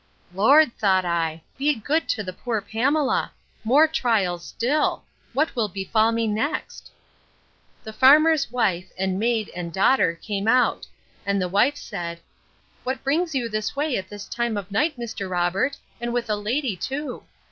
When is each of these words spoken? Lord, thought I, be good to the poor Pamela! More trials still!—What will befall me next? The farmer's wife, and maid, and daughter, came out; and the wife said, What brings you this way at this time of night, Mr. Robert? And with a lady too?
Lord, 0.33 0.75
thought 0.79 1.05
I, 1.05 1.43
be 1.59 1.75
good 1.75 2.09
to 2.09 2.23
the 2.23 2.33
poor 2.33 2.59
Pamela! 2.59 3.31
More 3.63 3.87
trials 3.87 4.47
still!—What 4.47 5.55
will 5.55 5.67
befall 5.67 6.11
me 6.11 6.25
next? 6.25 6.89
The 7.83 7.93
farmer's 7.93 8.51
wife, 8.51 8.91
and 8.97 9.19
maid, 9.19 9.51
and 9.55 9.71
daughter, 9.71 10.15
came 10.15 10.47
out; 10.47 10.87
and 11.23 11.39
the 11.39 11.47
wife 11.47 11.77
said, 11.77 12.19
What 12.83 13.03
brings 13.03 13.35
you 13.35 13.47
this 13.47 13.75
way 13.75 13.95
at 13.95 14.09
this 14.09 14.25
time 14.27 14.57
of 14.57 14.71
night, 14.71 14.97
Mr. 14.97 15.29
Robert? 15.29 15.77
And 15.99 16.11
with 16.11 16.31
a 16.31 16.35
lady 16.35 16.75
too? 16.75 17.21